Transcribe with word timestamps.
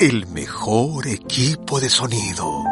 el 0.00 0.26
mejor 0.28 1.06
equipo 1.08 1.78
de 1.78 1.90
sonido. 1.90 2.64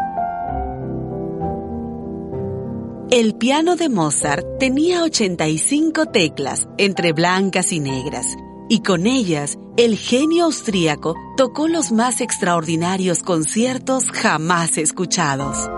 El 3.10 3.34
piano 3.34 3.76
de 3.76 3.90
Mozart 3.90 4.46
tenía 4.58 5.02
85 5.02 6.06
teclas, 6.06 6.66
entre 6.78 7.12
blancas 7.12 7.72
y 7.72 7.80
negras, 7.80 8.34
y 8.70 8.80
con 8.80 9.06
ellas 9.06 9.58
el 9.76 9.98
genio 9.98 10.46
austríaco 10.46 11.16
tocó 11.36 11.68
los 11.68 11.92
más 11.92 12.22
extraordinarios 12.22 13.22
conciertos 13.22 14.10
jamás 14.10 14.78
escuchados. 14.78 15.68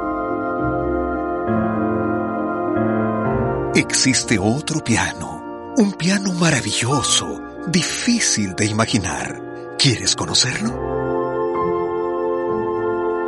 Existe 3.75 4.39
otro 4.39 4.85
piano, 4.85 5.73
un 5.77 5.95
piano 5.95 6.33
maravilloso, 6.35 7.41
difícil 7.67 8.55
de 8.55 8.67
imaginar. 8.67 9.77
¿Quieres 9.79 10.15
conocerlo? 10.15 11.00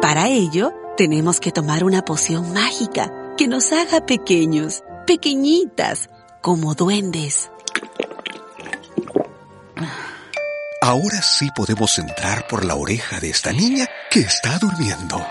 Para 0.03 0.27
ello, 0.27 0.75
tenemos 0.97 1.39
que 1.39 1.53
tomar 1.53 1.85
una 1.85 2.05
poción 2.05 2.53
mágica 2.53 3.35
que 3.39 3.47
nos 3.47 3.71
haga 3.73 4.05
pequeños, 4.05 4.83
pequeñitas, 5.07 6.11
como 6.41 6.75
duendes. 6.75 7.53
Ahora 10.81 11.23
sí 11.23 11.49
podemos 11.55 11.97
entrar 12.01 12.49
por 12.49 12.65
la 12.65 12.75
oreja 12.75 13.21
de 13.21 13.31
esta 13.31 13.53
niña 13.53 13.87
que 14.11 14.23
está 14.23 14.59
durmiendo. 14.59 15.25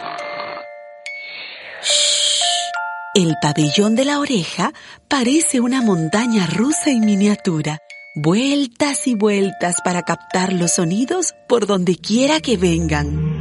El 3.13 3.35
pabellón 3.41 3.98
de 3.98 4.05
la 4.05 4.20
oreja 4.20 4.71
parece 5.09 5.59
una 5.59 5.81
montaña 5.81 6.48
rusa 6.48 6.91
en 6.91 7.01
miniatura, 7.01 7.79
vueltas 8.15 9.05
y 9.05 9.15
vueltas 9.15 9.76
para 9.84 10.03
captar 10.03 10.53
los 10.53 10.71
sonidos 10.71 11.34
por 11.49 11.67
donde 11.67 11.98
quiera 11.98 12.40
que 12.40 12.55
vengan. 12.55 13.40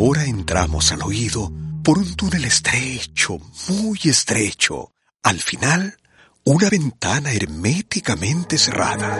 Ahora 0.00 0.24
entramos 0.26 0.92
al 0.92 1.02
oído 1.02 1.50
por 1.82 1.98
un 1.98 2.14
túnel 2.14 2.44
estrecho, 2.44 3.40
muy 3.68 3.98
estrecho. 4.04 4.92
Al 5.24 5.40
final, 5.40 5.96
una 6.44 6.70
ventana 6.70 7.32
herméticamente 7.32 8.58
cerrada. 8.58 9.18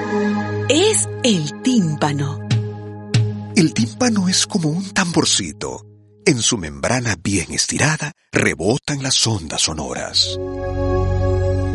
Es 0.69 1.09
el 1.25 1.63
tímpano. 1.63 2.39
El 3.57 3.75
tímpano 3.75 4.29
es 4.29 4.47
como 4.47 4.69
un 4.69 4.91
tamborcito. 4.91 5.85
En 6.25 6.41
su 6.43 6.57
membrana 6.57 7.17
bien 7.21 7.51
estirada 7.51 8.13
rebotan 8.31 9.03
las 9.03 9.27
ondas 9.27 9.63
sonoras. 9.63 10.39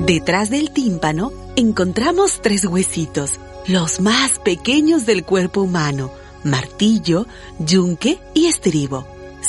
Detrás 0.05 0.49
del 0.49 0.71
tímpano 0.71 1.33
encontramos 1.57 2.41
tres 2.41 2.63
huesitos, 2.63 3.31
los 3.67 3.99
más 3.99 4.39
pequeños 4.39 5.05
del 5.05 5.25
cuerpo 5.25 5.61
humano, 5.61 6.09
martillo, 6.43 7.27
yunque 7.59 8.19
y 8.33 8.47
estribo. 8.47 9.07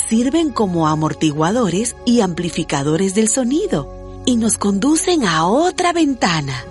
Sirven 0.09 0.51
como 0.51 0.87
amortiguadores 0.87 1.95
y 2.05 2.21
amplificadores 2.21 3.15
del 3.15 3.29
sonido 3.29 4.23
y 4.25 4.37
nos 4.37 4.57
conducen 4.57 5.25
a 5.25 5.45
otra 5.45 5.93
ventana. 5.93 6.65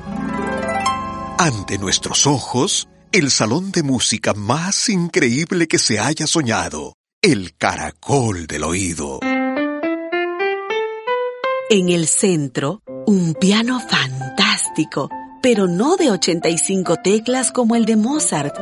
Ante 1.38 1.78
nuestros 1.78 2.26
ojos, 2.26 2.88
el 3.12 3.30
salón 3.30 3.70
de 3.72 3.82
música 3.82 4.34
más 4.34 4.88
increíble 4.88 5.68
que 5.68 5.78
se 5.78 5.98
haya 5.98 6.26
soñado, 6.26 6.94
el 7.22 7.56
caracol 7.56 8.46
del 8.46 8.64
oído. 8.64 9.20
En 11.70 11.88
el 11.88 12.06
centro, 12.06 12.82
un 13.06 13.34
piano 13.34 13.80
fantástico, 13.80 15.08
pero 15.42 15.66
no 15.66 15.96
de 15.96 16.10
85 16.10 16.96
teclas 17.02 17.52
como 17.52 17.74
el 17.74 17.84
de 17.84 17.96
Mozart, 17.96 18.54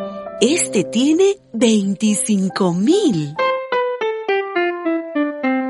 este 0.43 0.83
tiene 0.83 1.37
25 1.53 2.75
mil. 2.75 3.37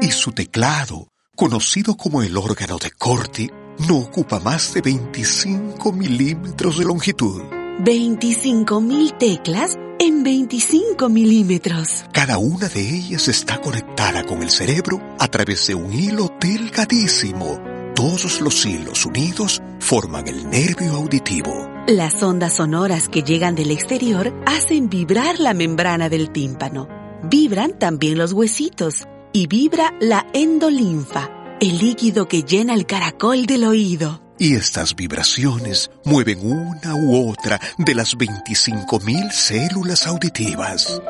Y 0.01 0.11
su 0.11 0.33
teclado, 0.33 1.09
conocido 1.37 1.95
como 1.95 2.23
el 2.23 2.39
órgano 2.39 2.79
de 2.79 2.91
Corti, 2.91 3.51
no 3.87 3.99
ocupa 3.99 4.41
más 4.41 4.73
de 4.73 4.81
25 4.81 5.93
milímetros 5.93 6.79
de 6.79 6.87
longitud. 6.87 7.43
25 7.81 8.81
mil 8.81 9.13
teclas 9.19 9.77
en 9.99 10.23
25 10.23 11.07
milímetros. 11.11 12.07
Cada 12.11 12.39
una 12.39 12.71
de 12.71 12.81
ellas 12.81 13.29
está 13.29 13.61
conectada 13.61 14.25
con 14.25 14.43
el 14.43 14.49
cerebro 14.49 15.03
a 15.19 15.29
través 15.29 15.67
de 15.67 15.75
un 15.75 15.93
hilo 15.93 16.35
delgadísimo. 16.41 17.61
Todos 17.95 18.41
los 18.41 18.65
hilos 18.65 19.05
unidos 19.05 19.61
forman 19.81 20.29
el 20.29 20.49
nervio 20.49 20.95
auditivo. 20.95 21.72
Las 21.89 22.23
ondas 22.23 22.53
sonoras 22.53 23.09
que 23.09 23.25
llegan 23.25 23.57
del 23.57 23.73
exterior 23.73 24.33
hacen 24.47 24.89
vibrar 24.89 25.41
la 25.41 25.53
membrana 25.53 26.09
del 26.09 26.31
tímpano. 26.31 26.87
Vibran 27.25 27.77
también 27.77 28.19
los 28.19 28.33
huesitos 28.33 29.09
y 29.33 29.49
vibra 29.49 29.93
la 30.01 30.25
endolinfa, 30.33 31.29
el 31.61 31.79
líquido 31.79 32.29
que 32.29 32.45
llena 32.45 32.75
el 32.75 32.87
caracol 32.87 33.47
del 33.47 33.65
oído. 33.65 34.23
Y 34.39 34.55
estas 34.55 34.95
vibraciones 34.95 35.91
mueven 36.05 36.47
una 36.47 36.95
u 36.95 37.29
otra 37.29 37.61
de 37.79 37.97
las 37.97 38.17
25.000 38.17 39.33
células 39.33 40.07
auditivas. 40.07 41.03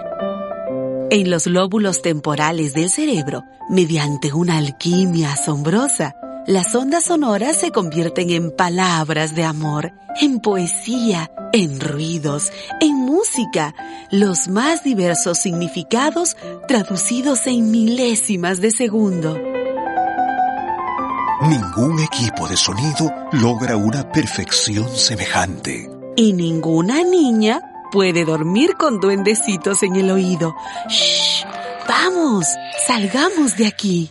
En 1.10 1.30
los 1.30 1.46
lóbulos 1.46 2.00
temporales 2.00 2.72
del 2.72 2.88
cerebro, 2.88 3.44
mediante 3.68 4.32
una 4.32 4.56
alquimia 4.56 5.34
asombrosa, 5.34 6.14
las 6.46 6.74
ondas 6.74 7.04
sonoras 7.04 7.56
se 7.56 7.70
convierten 7.70 8.30
en 8.30 8.50
palabras 8.50 9.34
de 9.34 9.44
amor, 9.44 9.92
en 10.20 10.40
poesía, 10.40 11.30
en 11.52 11.80
ruidos, 11.80 12.50
en 12.80 12.96
música, 12.96 13.74
los 14.10 14.48
más 14.48 14.82
diversos 14.82 15.38
significados 15.38 16.36
traducidos 16.66 17.46
en 17.46 17.70
milésimas 17.70 18.60
de 18.60 18.72
segundo. 18.72 19.38
Ningún 21.48 22.00
equipo 22.00 22.48
de 22.48 22.56
sonido 22.56 23.12
logra 23.32 23.76
una 23.76 24.10
perfección 24.10 24.88
semejante. 24.90 25.90
Y 26.16 26.32
ninguna 26.32 27.02
niña 27.04 27.60
puede 27.90 28.24
dormir 28.24 28.74
con 28.76 29.00
duendecitos 29.00 29.82
en 29.82 29.96
el 29.96 30.10
oído. 30.10 30.54
¡Shh! 30.88 31.44
¡Vamos! 31.88 32.46
¡Salgamos 32.86 33.56
de 33.56 33.66
aquí! 33.66 34.10